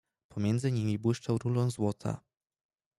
"Pomiędzy 0.29 0.71
nimi 0.71 0.99
błyszczał 0.99 1.37
rulon 1.37 1.71
złota." 1.71 2.21